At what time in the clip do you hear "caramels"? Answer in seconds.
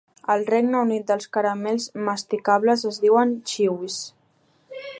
1.37-1.85